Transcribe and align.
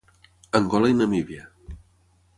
Angola 0.59 0.91
i 0.93 0.97
Namíbia. 1.01 1.45